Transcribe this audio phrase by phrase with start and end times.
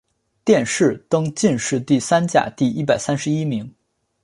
[0.43, 3.71] 殿试登进士第三甲第一百三十一名。